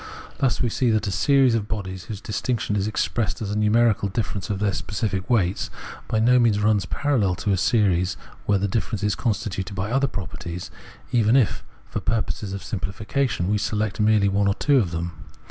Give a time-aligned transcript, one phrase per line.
[0.39, 4.09] Thus we see that a series of bodies, whose distinction is expressed as a numerical
[4.09, 5.69] difference of their specific weights,
[6.07, 8.17] by no means runs parallel to a series
[8.47, 10.71] where the difference is constituted by other properties,
[11.11, 15.25] even if, for purposes of simpHfication, we select merely one or two of them.